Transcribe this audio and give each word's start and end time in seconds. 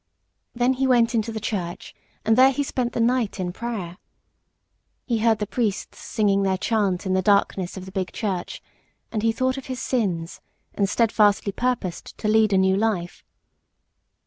Then 0.55 0.73
he 0.73 0.87
went 0.87 1.13
into 1.13 1.31
the 1.31 1.39
church, 1.39 1.93
and 2.25 2.35
there 2.35 2.49
he 2.49 2.63
spent 2.63 2.93
the 2.93 2.99
night 2.99 3.39
in 3.39 3.53
prayer. 3.53 3.99
He 5.05 5.19
heard 5.19 5.37
the 5.37 5.45
priests 5.45 5.99
singing 5.99 6.41
their 6.41 6.57
chant 6.57 7.05
in 7.05 7.13
the 7.13 7.21
darkness 7.21 7.77
of 7.77 7.85
the 7.85 7.91
big 7.91 8.11
church, 8.11 8.63
and 9.11 9.21
he 9.21 9.31
thought 9.31 9.57
of 9.59 9.67
his 9.67 9.79
sins, 9.79 10.41
and 10.73 10.89
steadfastly 10.89 11.51
purposed 11.51 12.17
to 12.17 12.27
lead 12.27 12.51
a 12.51 12.57
new 12.57 12.75
life. 12.75 13.23